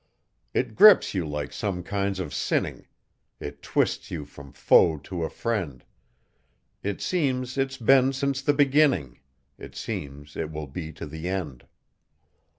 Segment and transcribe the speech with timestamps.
[0.55, 2.87] It grips you like some kinds of sinning;
[3.39, 5.85] It twists you from foe to a friend;
[6.81, 9.19] It seems it's been since the beginning;
[9.59, 11.67] It seems it will be to the end.